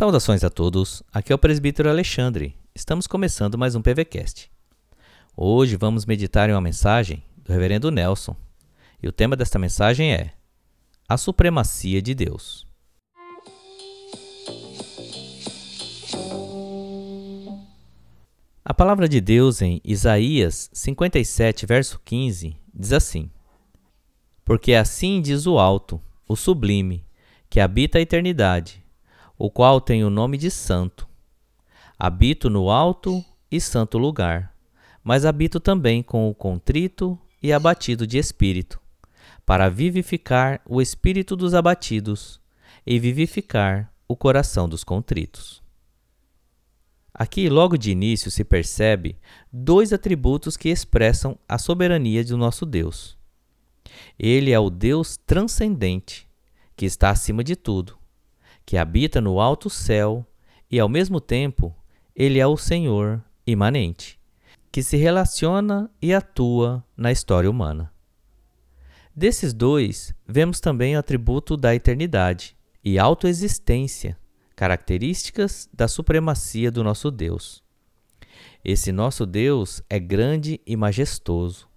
[0.00, 2.56] Saudações a todos, aqui é o presbítero Alexandre.
[2.74, 4.50] Estamos começando mais um PVCast.
[5.36, 8.34] Hoje vamos meditar em uma mensagem do reverendo Nelson.
[9.02, 10.32] E o tema desta mensagem é
[11.06, 12.66] A Supremacia de Deus.
[18.64, 23.30] A palavra de Deus em Isaías 57, verso 15, diz assim:
[24.46, 27.04] Porque assim diz o Alto, o Sublime,
[27.50, 28.79] que habita a eternidade,
[29.40, 31.08] o qual tem o nome de Santo.
[31.98, 34.54] Habito no alto e santo lugar,
[35.02, 38.78] mas habito também com o contrito e abatido de espírito,
[39.46, 42.38] para vivificar o espírito dos abatidos
[42.86, 45.62] e vivificar o coração dos contritos.
[47.14, 49.16] Aqui, logo de início, se percebe
[49.50, 53.16] dois atributos que expressam a soberania do nosso Deus.
[54.18, 56.28] Ele é o Deus transcendente,
[56.76, 57.99] que está acima de tudo,
[58.70, 60.24] que habita no alto céu
[60.70, 61.74] e, ao mesmo tempo,
[62.14, 64.16] ele é o Senhor imanente,
[64.70, 67.92] que se relaciona e atua na história humana.
[69.12, 74.16] Desses dois, vemos também o atributo da eternidade e autoexistência,
[74.54, 77.64] características da supremacia do nosso Deus.
[78.64, 81.68] Esse nosso Deus é grande e majestoso.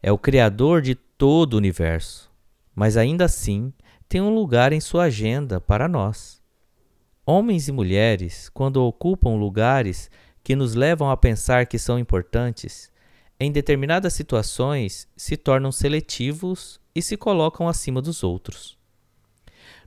[0.00, 2.30] É o Criador de todo o universo,
[2.76, 3.72] mas ainda assim
[4.12, 6.38] tem um lugar em sua agenda para nós.
[7.24, 10.10] Homens e mulheres, quando ocupam lugares
[10.44, 12.92] que nos levam a pensar que são importantes,
[13.40, 18.76] em determinadas situações se tornam seletivos e se colocam acima dos outros.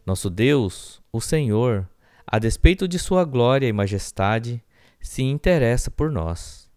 [0.03, 1.87] Nosso Deus, o Senhor,
[2.25, 4.59] a despeito de sua glória e majestade,
[4.99, 6.67] se interessa por nós.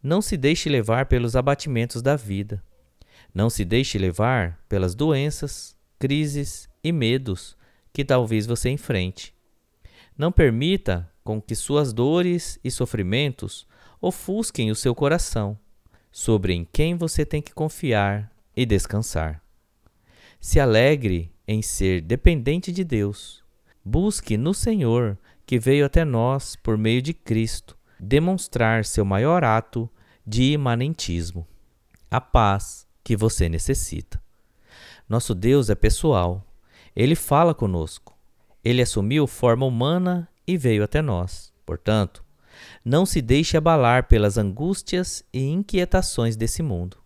[0.00, 2.62] Não se deixe levar pelos abatimentos da vida.
[3.34, 7.56] Não se deixe levar pelas doenças, crises e medos
[7.92, 9.34] que talvez você enfrente.
[10.16, 13.66] Não permita com que suas dores e sofrimentos
[14.00, 15.58] ofusquem o seu coração
[16.12, 19.42] sobre em quem você tem que confiar e descansar.
[20.40, 23.44] Se alegre em ser dependente de Deus
[23.88, 29.88] Busque no Senhor, que veio até nós por meio de Cristo, demonstrar seu maior ato
[30.26, 31.46] de imanentismo,
[32.10, 34.20] a paz que você necessita.
[35.08, 36.44] Nosso Deus é pessoal.
[36.94, 38.16] Ele fala conosco.
[38.64, 41.52] Ele assumiu forma humana e veio até nós.
[41.64, 42.24] Portanto,
[42.84, 46.98] não se deixe abalar pelas angústias e inquietações desse mundo.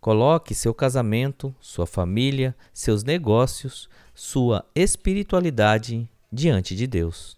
[0.00, 7.36] Coloque seu casamento, sua família, seus negócios, sua espiritualidade diante de Deus.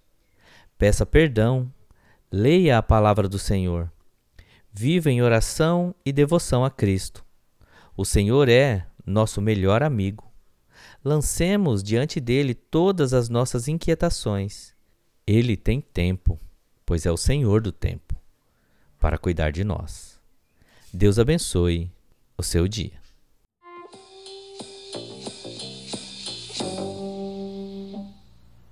[0.76, 1.72] Peça perdão,
[2.30, 3.90] leia a palavra do Senhor.
[4.72, 7.24] Viva em oração e devoção a Cristo.
[7.96, 10.31] O Senhor é nosso melhor amigo.
[11.04, 14.75] Lancemos diante dele todas as nossas inquietações.
[15.26, 16.38] Ele tem tempo,
[16.87, 18.16] pois é o Senhor do tempo,
[18.99, 20.20] para cuidar de nós.
[20.93, 21.91] Deus abençoe
[22.37, 23.00] o seu dia.